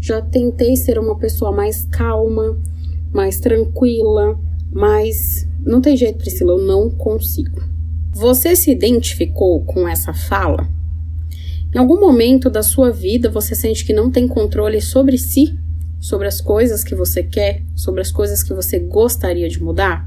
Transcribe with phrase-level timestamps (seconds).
[0.00, 2.56] já tentei ser uma pessoa mais calma,
[3.12, 4.38] mais tranquila,
[4.72, 7.62] mas não tem jeito, Priscila, eu não consigo.
[8.12, 10.68] Você se identificou com essa fala?
[11.74, 15.56] Em algum momento da sua vida você sente que não tem controle sobre si,
[16.00, 20.06] sobre as coisas que você quer, sobre as coisas que você gostaria de mudar?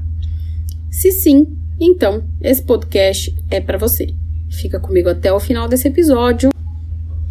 [0.90, 1.46] Se sim,
[1.80, 4.14] então esse podcast é para você.
[4.48, 6.50] Fica comigo até o final desse episódio,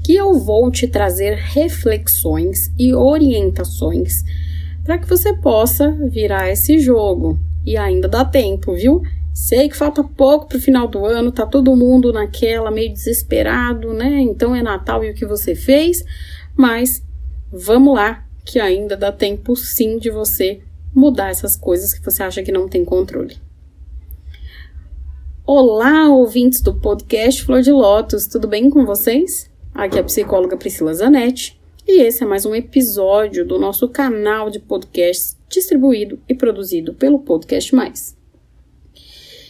[0.04, 4.24] que eu vou te trazer reflexões e orientações
[4.86, 7.40] para que você possa virar esse jogo.
[7.66, 9.02] E ainda dá tempo, viu?
[9.34, 13.92] Sei que falta pouco para o final do ano, tá todo mundo naquela meio desesperado,
[13.94, 14.22] né?
[14.22, 16.06] Então é Natal e o que você fez,
[16.56, 17.04] mas
[17.52, 20.62] vamos lá, que ainda dá tempo sim de você
[20.94, 23.38] mudar essas coisas que você acha que não tem controle.
[25.46, 29.50] Olá, ouvintes do podcast Flor de Lótus, tudo bem com vocês?
[29.74, 34.50] Aqui é a psicóloga Priscila Zanetti e esse é mais um episódio do nosso canal
[34.50, 38.18] de podcasts distribuído e produzido pelo Podcast Mais.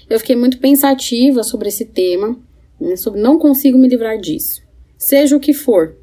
[0.10, 2.38] Eu fiquei muito pensativa sobre esse tema,
[2.80, 4.62] né, sobre não consigo me livrar disso.
[4.98, 5.96] Seja o que for.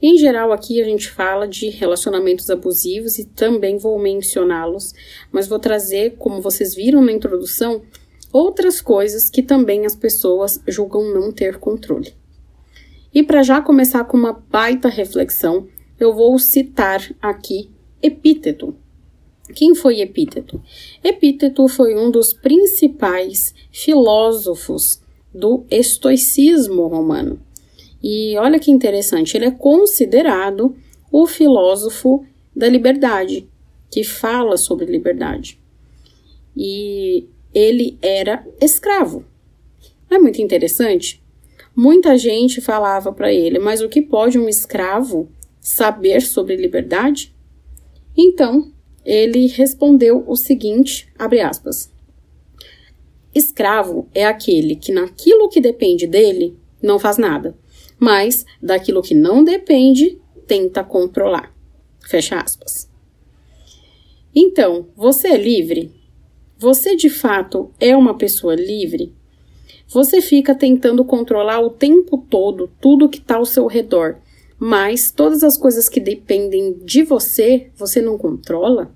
[0.00, 4.94] Em geral, aqui a gente fala de relacionamentos abusivos e também vou mencioná-los,
[5.32, 7.82] mas vou trazer, como vocês viram na introdução,
[8.32, 12.14] outras coisas que também as pessoas julgam não ter controle.
[13.14, 15.68] E para já começar com uma baita reflexão,
[16.02, 17.70] eu vou citar aqui
[18.02, 18.74] Epíteto.
[19.54, 20.60] Quem foi Epíteto?
[21.02, 25.00] Epíteto foi um dos principais filósofos
[25.32, 27.40] do estoicismo romano.
[28.02, 30.74] E olha que interessante, ele é considerado
[31.10, 33.48] o filósofo da liberdade,
[33.90, 35.60] que fala sobre liberdade.
[36.56, 39.24] E ele era escravo.
[40.10, 41.22] Não é muito interessante?
[41.76, 45.28] Muita gente falava para ele, mas o que pode um escravo
[45.62, 47.32] saber sobre liberdade?
[48.18, 48.72] Então,
[49.04, 51.90] ele respondeu o seguinte, abre aspas:
[53.32, 57.56] Escravo é aquele que naquilo que depende dele não faz nada,
[57.98, 61.54] mas daquilo que não depende tenta controlar.
[62.00, 62.90] Fecha aspas.
[64.34, 65.92] Então, você é livre?
[66.58, 69.14] Você de fato é uma pessoa livre?
[69.88, 74.21] Você fica tentando controlar o tempo todo tudo que está ao seu redor
[74.64, 78.94] mas todas as coisas que dependem de você, você não controla?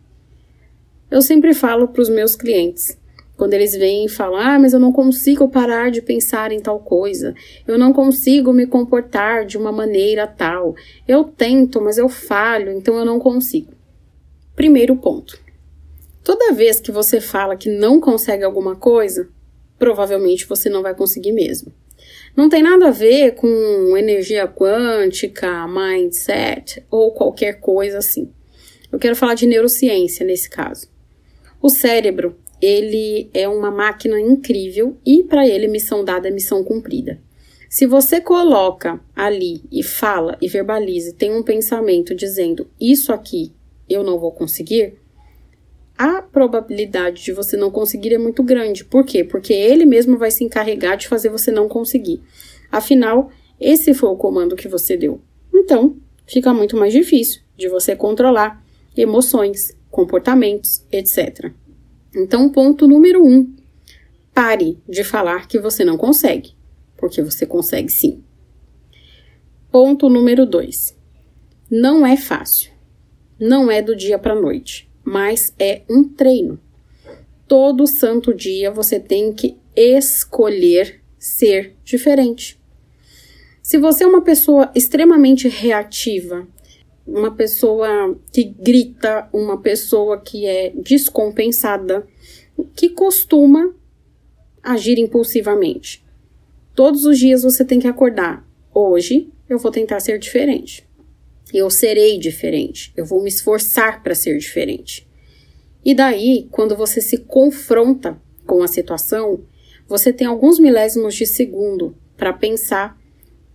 [1.11, 2.97] Eu sempre falo para os meus clientes,
[3.37, 6.79] quando eles vêm e falam: Ah, mas eu não consigo parar de pensar em tal
[6.79, 7.35] coisa,
[7.67, 10.77] eu não consigo me comportar de uma maneira tal,
[11.09, 13.73] eu tento, mas eu falho, então eu não consigo.
[14.55, 15.37] Primeiro ponto:
[16.23, 19.29] toda vez que você fala que não consegue alguma coisa,
[19.77, 21.73] provavelmente você não vai conseguir mesmo.
[22.37, 28.31] Não tem nada a ver com energia quântica, mindset ou qualquer coisa assim.
[28.93, 30.87] Eu quero falar de neurociência nesse caso.
[31.63, 37.19] O cérebro, ele é uma máquina incrível e para ele missão dada é missão cumprida.
[37.71, 43.53] Se você coloca ali e fala e verbaliza, tem um pensamento dizendo isso aqui
[43.89, 44.99] eu não vou conseguir,
[45.99, 48.85] a probabilidade de você não conseguir é muito grande.
[48.85, 49.25] Por quê?
[49.25, 52.23] Porque ele mesmo vai se encarregar de fazer você não conseguir.
[52.71, 55.21] Afinal, esse foi o comando que você deu.
[55.55, 55.97] Então,
[56.27, 58.63] fica muito mais difícil de você controlar
[58.95, 61.51] emoções, comportamentos, etc.
[62.15, 63.55] Então, ponto número um:
[64.35, 66.55] pare de falar que você não consegue,
[66.97, 68.23] porque você consegue sim.
[69.73, 70.95] Ponto número dois:
[71.71, 72.71] não é fácil.
[73.39, 76.61] Não é do dia para noite mas é um treino.
[77.47, 82.61] Todo santo dia você tem que escolher ser diferente.
[83.63, 86.47] Se você é uma pessoa extremamente reativa,
[87.07, 92.05] uma pessoa que grita, uma pessoa que é descompensada,
[92.75, 93.73] que costuma
[94.61, 96.05] agir impulsivamente.
[96.75, 98.45] Todos os dias você tem que acordar.
[98.75, 100.86] Hoje eu vou tentar ser diferente.
[101.53, 102.93] Eu serei diferente.
[102.97, 105.07] Eu vou me esforçar para ser diferente.
[105.85, 109.45] E daí, quando você se confronta com a situação,
[109.87, 113.01] você tem alguns milésimos de segundo para pensar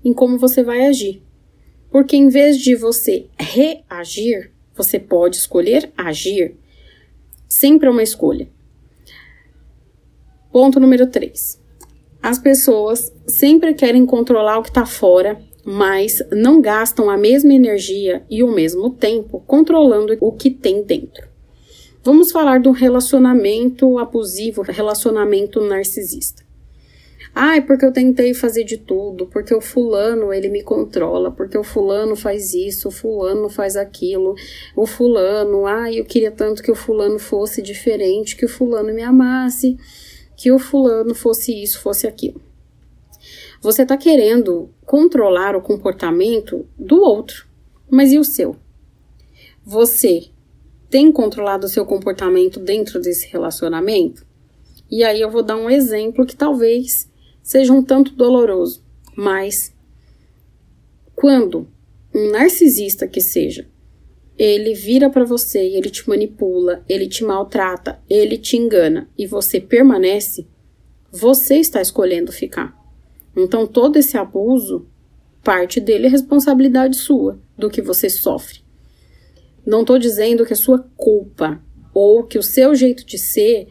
[0.03, 1.21] em como você vai agir.
[1.89, 6.55] Porque em vez de você reagir, você pode escolher agir.
[7.49, 8.47] Sempre é uma escolha.
[10.51, 11.59] Ponto número 3.
[12.23, 18.23] As pessoas sempre querem controlar o que está fora, mas não gastam a mesma energia
[18.29, 21.29] e o mesmo tempo controlando o que tem dentro.
[22.03, 26.43] Vamos falar do relacionamento abusivo, relacionamento narcisista.
[27.33, 31.63] É porque eu tentei fazer de tudo, porque o fulano ele me controla, porque o
[31.63, 34.35] fulano faz isso, o fulano faz aquilo,
[34.75, 39.01] o fulano, ah, eu queria tanto que o fulano fosse diferente, que o fulano me
[39.01, 39.77] amasse,
[40.35, 42.41] que o fulano fosse isso, fosse aquilo.
[43.61, 47.47] Você está querendo controlar o comportamento do outro,
[47.87, 48.55] mas e o seu?
[49.63, 50.29] Você
[50.89, 54.25] tem controlado o seu comportamento dentro desse relacionamento?
[54.89, 57.07] E aí eu vou dar um exemplo que talvez
[57.43, 58.83] seja um tanto doloroso,
[59.15, 59.71] mas
[61.15, 61.67] quando
[62.15, 63.69] um narcisista que seja,
[64.39, 69.61] ele vira para você ele te manipula, ele te maltrata, ele te engana e você
[69.61, 70.47] permanece,
[71.11, 72.80] você está escolhendo ficar.
[73.35, 74.87] Então todo esse abuso,
[75.43, 78.59] parte dele é responsabilidade sua, do que você sofre.
[79.65, 81.61] Não estou dizendo que é sua culpa
[81.93, 83.67] ou que o seu jeito de ser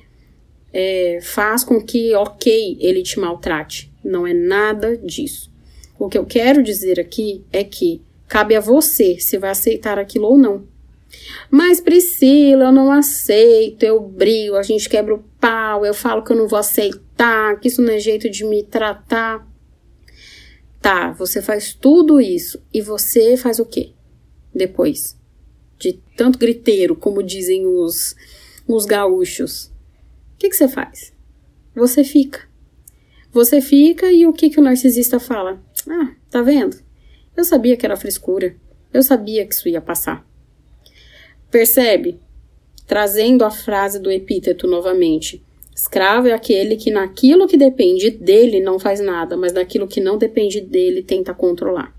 [0.72, 3.92] é, faz com que, ok, ele te maltrate.
[4.04, 5.50] Não é nada disso.
[5.98, 10.26] O que eu quero dizer aqui é que cabe a você se vai aceitar aquilo
[10.28, 10.64] ou não.
[11.50, 16.32] Mas Priscila, eu não aceito, eu brigo, a gente quebra o pau, eu falo que
[16.32, 19.46] eu não vou aceitar, que isso não é jeito de me tratar.
[20.80, 23.92] Tá, você faz tudo isso e você faz o quê?
[24.54, 25.18] Depois
[25.78, 28.14] de tanto griteiro, como dizem os,
[28.66, 29.70] os gaúchos
[30.40, 31.12] que, que você faz?
[31.74, 32.48] Você fica.
[33.30, 35.62] Você fica e o que, que o narcisista fala?
[35.86, 36.78] Ah, tá vendo?
[37.36, 38.56] Eu sabia que era frescura.
[38.92, 40.26] Eu sabia que isso ia passar.
[41.50, 42.18] Percebe?
[42.86, 45.44] Trazendo a frase do epíteto novamente.
[45.80, 50.18] Escravo é aquele que naquilo que depende dele não faz nada, mas naquilo que não
[50.18, 51.96] depende dele tenta controlar.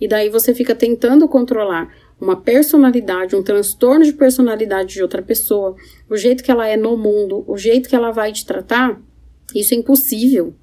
[0.00, 5.74] E daí você fica tentando controlar uma personalidade, um transtorno de personalidade de outra pessoa,
[6.08, 9.02] o jeito que ela é no mundo, o jeito que ela vai te tratar,
[9.52, 10.54] isso é impossível.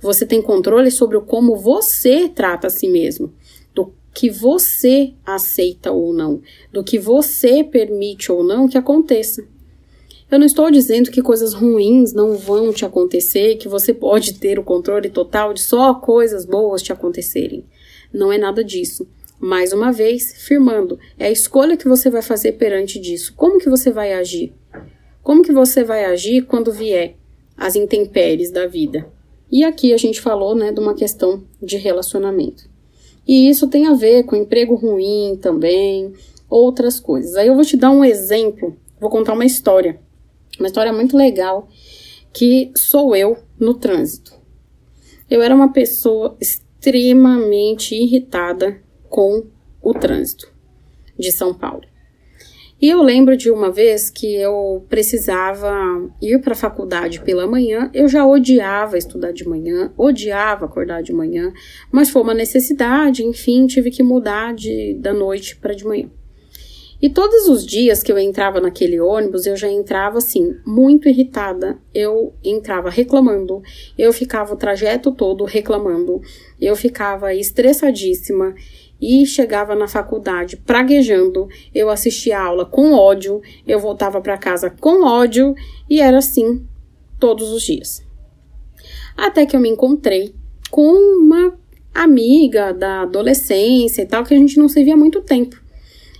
[0.00, 3.34] Você tem controle sobre como você trata a si mesmo,
[3.74, 6.40] do que você aceita ou não,
[6.72, 9.44] do que você permite ou não que aconteça.
[10.30, 14.58] Eu não estou dizendo que coisas ruins não vão te acontecer, que você pode ter
[14.58, 17.64] o controle total de só coisas boas te acontecerem.
[18.12, 19.06] Não é nada disso
[19.40, 23.32] mais uma vez, firmando, é a escolha que você vai fazer perante disso.
[23.36, 24.52] Como que você vai agir?
[25.22, 27.14] Como que você vai agir quando vier
[27.56, 29.08] as intempéries da vida?
[29.50, 32.68] E aqui a gente falou, né, de uma questão de relacionamento.
[33.26, 36.12] E isso tem a ver com emprego ruim também,
[36.50, 37.36] outras coisas.
[37.36, 40.00] Aí eu vou te dar um exemplo, vou contar uma história.
[40.58, 41.68] Uma história muito legal
[42.32, 44.36] que sou eu no trânsito.
[45.30, 49.46] Eu era uma pessoa extremamente irritada com
[49.82, 50.52] o trânsito
[51.18, 51.82] de São Paulo.
[52.80, 55.74] E eu lembro de uma vez que eu precisava
[56.22, 61.12] ir para a faculdade pela manhã, eu já odiava estudar de manhã, odiava acordar de
[61.12, 61.52] manhã,
[61.90, 66.08] mas foi uma necessidade, enfim, tive que mudar de, da noite para de manhã.
[67.00, 71.78] E todos os dias que eu entrava naquele ônibus, eu já entrava assim, muito irritada.
[71.94, 73.62] Eu entrava reclamando,
[73.96, 76.20] eu ficava o trajeto todo reclamando,
[76.60, 78.52] eu ficava estressadíssima
[79.00, 84.68] e chegava na faculdade praguejando, eu assistia a aula com ódio, eu voltava para casa
[84.68, 85.54] com ódio
[85.88, 86.66] e era assim
[87.20, 88.04] todos os dias.
[89.16, 90.34] Até que eu me encontrei
[90.68, 91.56] com uma
[91.94, 95.67] amiga da adolescência e tal, que a gente não se via há muito tempo.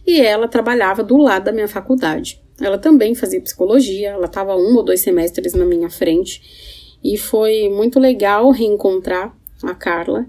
[0.09, 2.43] E ela trabalhava do lado da minha faculdade.
[2.59, 6.97] Ela também fazia psicologia, ela estava um ou dois semestres na minha frente.
[7.05, 10.27] E foi muito legal reencontrar a Carla.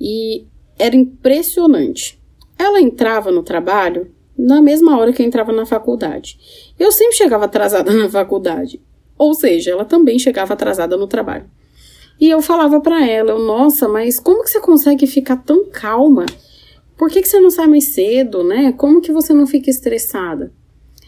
[0.00, 0.46] E
[0.78, 2.18] era impressionante.
[2.58, 6.72] Ela entrava no trabalho na mesma hora que eu entrava na faculdade.
[6.78, 8.80] Eu sempre chegava atrasada na faculdade.
[9.18, 11.44] Ou seja, ela também chegava atrasada no trabalho.
[12.18, 16.24] E eu falava para ela, nossa, mas como que você consegue ficar tão calma?
[17.00, 18.72] Por que, que você não sai mais cedo, né?
[18.72, 20.52] Como que você não fica estressada?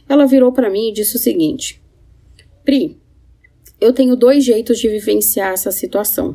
[0.08, 1.82] Ela virou para mim e disse o seguinte:
[2.64, 2.96] Pri,
[3.78, 6.34] eu tenho dois jeitos de vivenciar essa situação.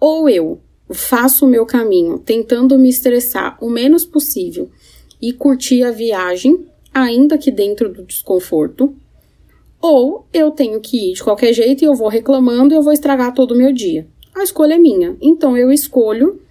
[0.00, 0.58] Ou eu
[0.90, 4.68] faço o meu caminho tentando me estressar o menos possível
[5.22, 8.92] e curtir a viagem, ainda que dentro do desconforto,
[9.80, 12.92] ou eu tenho que ir de qualquer jeito e eu vou reclamando e eu vou
[12.92, 14.08] estragar todo o meu dia.
[14.34, 16.42] A escolha é minha, então eu escolho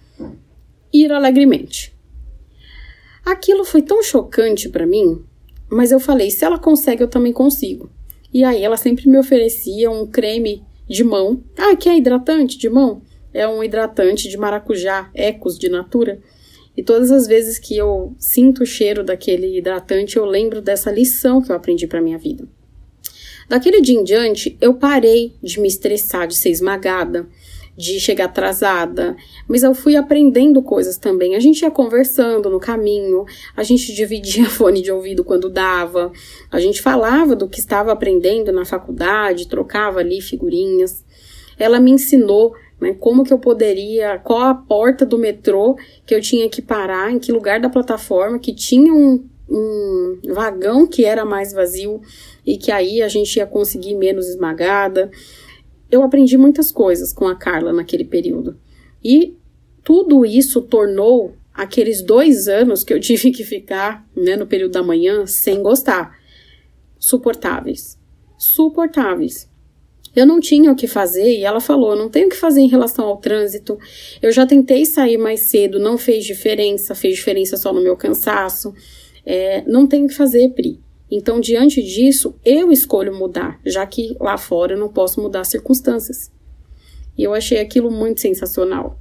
[0.90, 1.97] ir alegremente.
[3.28, 5.22] Aquilo foi tão chocante para mim,
[5.68, 7.90] mas eu falei: se ela consegue, eu também consigo.
[8.32, 11.44] E aí ela sempre me oferecia um creme de mão.
[11.54, 13.02] Ah, que é hidratante de mão?
[13.34, 16.18] É um hidratante de maracujá, Ecos de Natura.
[16.74, 21.42] E todas as vezes que eu sinto o cheiro daquele hidratante, eu lembro dessa lição
[21.42, 22.48] que eu aprendi para minha vida.
[23.46, 27.28] Daquele dia em diante, eu parei de me estressar, de ser esmagada,
[27.78, 29.16] de chegar atrasada,
[29.46, 31.36] mas eu fui aprendendo coisas também.
[31.36, 33.24] A gente ia conversando no caminho,
[33.56, 36.10] a gente dividia fone de ouvido quando dava,
[36.50, 41.04] a gente falava do que estava aprendendo na faculdade, trocava ali figurinhas.
[41.56, 46.20] Ela me ensinou né, como que eu poderia, qual a porta do metrô que eu
[46.20, 51.24] tinha que parar, em que lugar da plataforma, que tinha um, um vagão que era
[51.24, 52.00] mais vazio
[52.44, 55.12] e que aí a gente ia conseguir menos esmagada
[55.90, 58.58] eu aprendi muitas coisas com a Carla naquele período.
[59.02, 59.36] E
[59.82, 64.82] tudo isso tornou aqueles dois anos que eu tive que ficar né, no período da
[64.82, 66.18] manhã sem gostar
[66.98, 67.98] suportáveis.
[68.36, 69.48] Suportáveis.
[70.14, 72.68] Eu não tinha o que fazer e ela falou: não tenho o que fazer em
[72.68, 73.78] relação ao trânsito.
[74.20, 78.74] Eu já tentei sair mais cedo, não fez diferença, fez diferença só no meu cansaço.
[79.24, 80.80] É, não tenho o que fazer, Pri.
[81.10, 85.48] Então, diante disso, eu escolho mudar, já que lá fora eu não posso mudar as
[85.48, 86.30] circunstâncias.
[87.16, 88.98] E eu achei aquilo muito sensacional.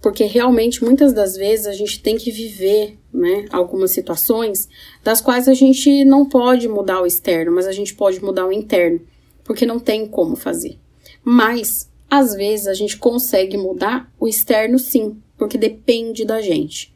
[0.00, 4.68] Porque realmente, muitas das vezes, a gente tem que viver né, algumas situações
[5.04, 8.52] das quais a gente não pode mudar o externo, mas a gente pode mudar o
[8.52, 9.00] interno,
[9.44, 10.80] porque não tem como fazer.
[11.22, 16.92] Mas, às vezes, a gente consegue mudar o externo sim, porque depende da gente.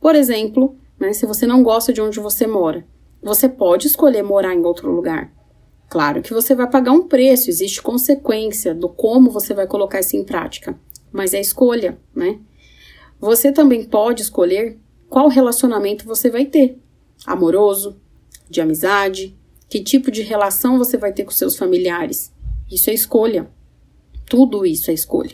[0.00, 2.84] Por exemplo, né, se você não gosta de onde você mora,
[3.22, 5.32] você pode escolher morar em outro lugar.
[5.88, 10.16] Claro que você vai pagar um preço, existe consequência do como você vai colocar isso
[10.16, 10.78] em prática,
[11.12, 12.38] mas é escolha, né?
[13.20, 16.78] Você também pode escolher qual relacionamento você vai ter:
[17.26, 18.00] amoroso,
[18.48, 19.36] de amizade,
[19.68, 22.32] que tipo de relação você vai ter com seus familiares.
[22.70, 23.50] Isso é escolha.
[24.26, 25.32] Tudo isso é escolha.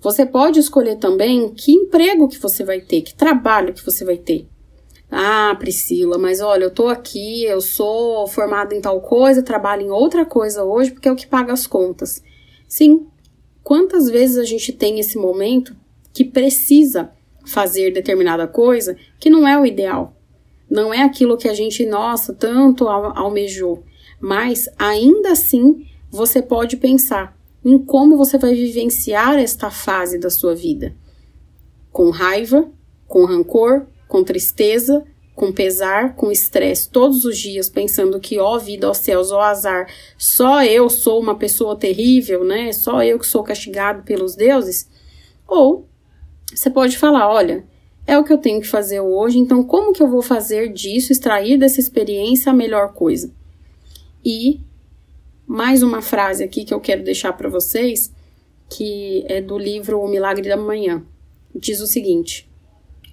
[0.00, 4.18] Você pode escolher também que emprego que você vai ter, que trabalho que você vai
[4.18, 4.48] ter.
[5.16, 9.90] Ah, Priscila, mas olha, eu tô aqui, eu sou formada em tal coisa, trabalho em
[9.90, 12.20] outra coisa hoje porque é o que paga as contas.
[12.66, 13.06] Sim,
[13.62, 15.76] quantas vezes a gente tem esse momento
[16.12, 17.12] que precisa
[17.46, 20.16] fazer determinada coisa que não é o ideal,
[20.68, 23.84] não é aquilo que a gente, nossa, tanto almejou,
[24.20, 30.56] mas ainda assim você pode pensar em como você vai vivenciar esta fase da sua
[30.56, 30.92] vida.
[31.92, 32.68] Com raiva,
[33.06, 38.88] com rancor, com tristeza, com pesar, com estresse todos os dias, pensando que, ó vida,
[38.88, 42.72] ó céus, ó azar, só eu sou uma pessoa terrível, né?
[42.72, 44.88] Só eu que sou castigado pelos deuses.
[45.46, 45.88] Ou
[46.52, 47.64] você pode falar: olha,
[48.06, 51.12] é o que eu tenho que fazer hoje, então como que eu vou fazer disso,
[51.12, 53.32] extrair dessa experiência a melhor coisa?
[54.24, 54.60] E
[55.46, 58.12] mais uma frase aqui que eu quero deixar para vocês,
[58.70, 61.04] que é do livro O Milagre da Manhã.
[61.54, 62.48] Diz o seguinte: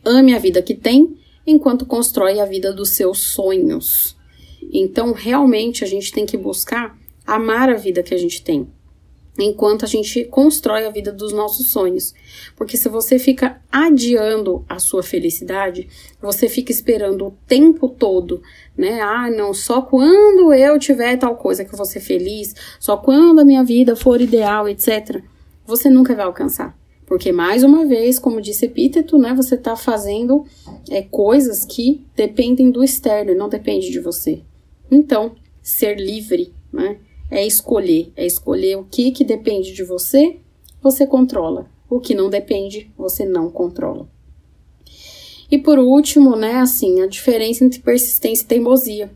[0.03, 4.17] Ame a vida que tem enquanto constrói a vida dos seus sonhos.
[4.72, 8.67] Então, realmente, a gente tem que buscar amar a vida que a gente tem,
[9.38, 12.13] enquanto a gente constrói a vida dos nossos sonhos.
[12.55, 15.88] Porque se você fica adiando a sua felicidade,
[16.22, 18.41] você fica esperando o tempo todo,
[18.77, 19.01] né?
[19.01, 23.39] Ah, não, só quando eu tiver tal coisa que eu vou ser feliz, só quando
[23.39, 25.22] a minha vida for ideal, etc.
[25.65, 26.81] Você nunca vai alcançar.
[27.12, 30.46] Porque, mais uma vez, como disse Epíteto, né, você está fazendo
[30.89, 34.44] é, coisas que dependem do externo não depende de você.
[34.89, 37.00] Então, ser livre né,
[37.30, 38.13] é escolher.
[38.15, 40.38] É escolher o que, que depende de você,
[40.82, 41.70] você controla.
[41.89, 44.08] O que não depende, você não controla.
[45.51, 49.12] E por último, né, assim, a diferença entre persistência e teimosia.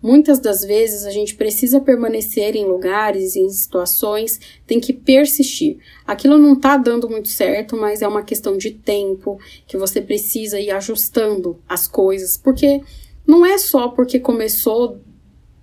[0.00, 5.78] Muitas das vezes a gente precisa permanecer em lugares, em situações, tem que persistir.
[6.06, 10.60] Aquilo não tá dando muito certo, mas é uma questão de tempo que você precisa
[10.60, 12.80] ir ajustando as coisas, porque
[13.26, 15.00] não é só porque começou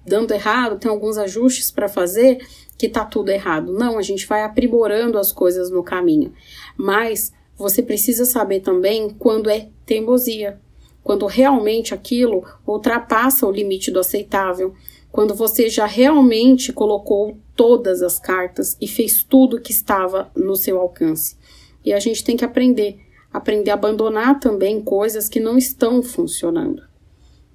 [0.06, 2.46] dando errado, tem alguns ajustes para fazer
[2.78, 3.74] que tá tudo errado.
[3.74, 6.34] Não, a gente vai aprimorando as coisas no caminho.
[6.78, 10.60] Mas você precisa saber também quando é teimosia,
[11.06, 14.74] quando realmente aquilo ultrapassa o limite do aceitável,
[15.12, 20.80] quando você já realmente colocou todas as cartas e fez tudo que estava no seu
[20.80, 21.38] alcance.
[21.86, 22.98] E a gente tem que aprender,
[23.32, 26.82] aprender a abandonar também coisas que não estão funcionando.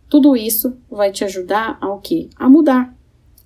[0.08, 2.30] Tudo isso vai te ajudar ao quê?
[2.36, 2.96] A mudar,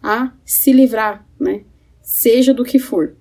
[0.03, 1.65] a se livrar, né?
[2.03, 3.17] Seja do que for.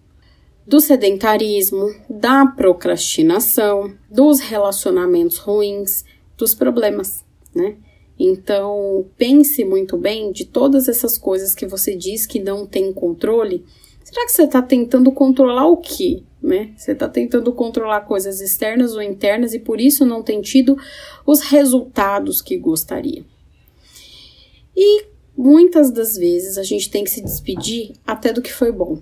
[0.68, 6.04] Do sedentarismo, da procrastinação, dos relacionamentos ruins,
[6.44, 7.24] dos problemas,
[7.56, 7.78] né?
[8.20, 13.66] Então, pense muito bem de todas essas coisas que você diz que não tem controle.
[14.04, 16.22] Será que você está tentando controlar o quê?
[16.42, 16.74] Né?
[16.76, 20.78] Você está tentando controlar coisas externas ou internas e por isso não tem tido
[21.26, 23.26] os resultados que gostaria.
[24.76, 29.00] E muitas das vezes a gente tem que se despedir até do que foi bom.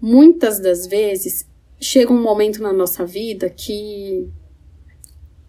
[0.00, 1.48] Muitas das vezes
[1.80, 4.28] chega um momento na nossa vida que,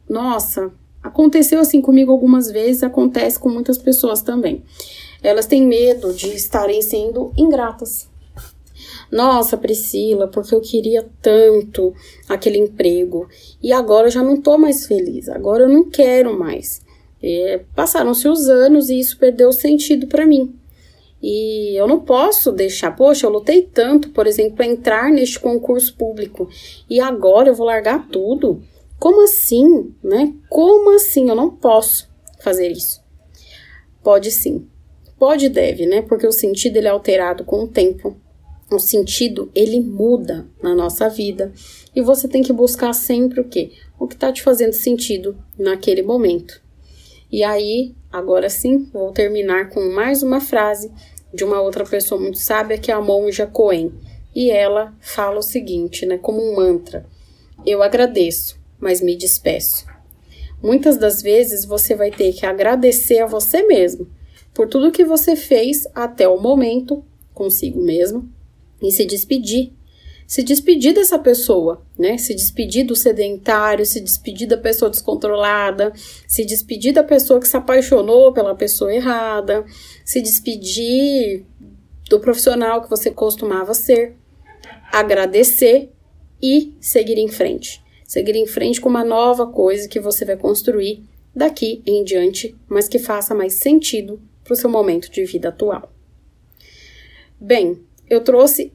[0.08, 0.72] nossa,
[1.02, 4.64] Aconteceu assim comigo algumas vezes, acontece com muitas pessoas também.
[5.24, 8.10] Elas têm medo de estarem sendo ingratas.
[9.12, 11.94] Nossa, Priscila, porque eu queria tanto
[12.28, 13.28] aquele emprego
[13.62, 16.82] e agora eu já não tô mais feliz, agora eu não quero mais.
[17.22, 20.56] É, Passaram-se os anos e isso perdeu sentido para mim.
[21.22, 25.94] E eu não posso deixar, poxa, eu lutei tanto, por exemplo, para entrar neste concurso
[25.96, 26.48] público
[26.90, 28.62] e agora eu vou largar tudo.
[29.00, 30.34] Como assim, né?
[30.50, 31.30] Como assim?
[31.30, 33.02] Eu não posso fazer isso.
[34.04, 34.68] Pode sim.
[35.18, 36.02] Pode e deve, né?
[36.02, 38.18] Porque o sentido ele é alterado com o tempo.
[38.70, 41.52] O sentido ele muda na nossa vida
[41.96, 43.72] e você tem que buscar sempre o quê?
[43.98, 46.62] O que está te fazendo sentido naquele momento.
[47.32, 50.92] E aí, agora sim, vou terminar com mais uma frase
[51.34, 53.94] de uma outra pessoa muito sábia que é a monja Coen.
[54.36, 57.06] E ela fala o seguinte, né, como um mantra:
[57.66, 59.86] Eu agradeço mas me despeço.
[60.62, 64.08] Muitas das vezes você vai ter que agradecer a você mesmo
[64.54, 68.30] por tudo que você fez até o momento consigo mesmo
[68.82, 69.74] e se despedir.
[70.28, 72.18] Se despedir dessa pessoa, né?
[72.18, 75.92] Se despedir do sedentário, se despedir da pessoa descontrolada,
[76.28, 79.66] se despedir da pessoa que se apaixonou pela pessoa errada,
[80.06, 81.46] se despedir
[82.10, 84.16] do profissional que você costumava ser,
[84.92, 85.92] agradecer
[86.42, 91.04] e seguir em frente seguir em frente com uma nova coisa que você vai construir
[91.34, 95.94] daqui em diante, mas que faça mais sentido para o seu momento de vida atual.
[97.40, 98.74] Bem, eu trouxe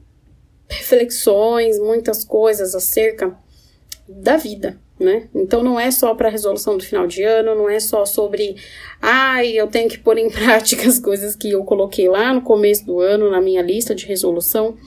[0.69, 3.37] reflexões, muitas coisas acerca
[4.07, 5.27] da vida, né?
[5.35, 8.55] Então não é só para resolução do final de ano, não é só sobre,
[9.01, 12.85] ai, eu tenho que pôr em prática as coisas que eu coloquei lá no começo
[12.85, 14.77] do ano na minha lista de resolução.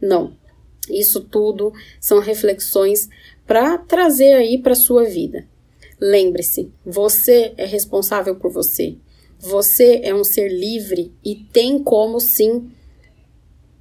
[0.00, 0.40] Não.
[0.88, 3.08] Isso tudo são reflexões
[3.50, 5.44] para trazer aí para sua vida.
[6.00, 8.96] Lembre-se, você é responsável por você.
[9.40, 12.70] Você é um ser livre e tem como sim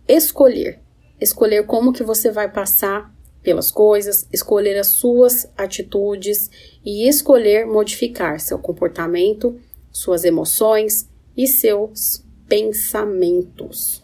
[0.08, 0.79] escolher.
[1.21, 6.49] Escolher como que você vai passar pelas coisas, escolher as suas atitudes
[6.84, 9.55] e escolher modificar seu comportamento,
[9.91, 14.03] suas emoções e seus pensamentos.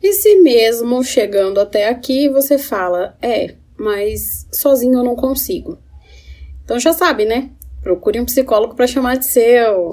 [0.00, 5.78] E se mesmo chegando até aqui você fala, é, mas sozinho eu não consigo.
[6.62, 7.50] Então já sabe, né?
[7.82, 9.90] Procure um psicólogo para chamar de seu.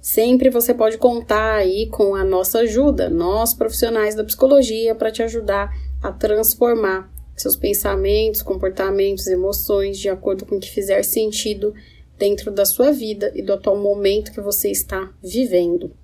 [0.00, 5.22] Sempre você pode contar aí com a nossa ajuda, nós profissionais da psicologia, para te
[5.22, 11.72] ajudar a transformar seus pensamentos, comportamentos, emoções de acordo com o que fizer sentido
[12.18, 15.94] dentro da sua vida e do atual momento que você está vivendo.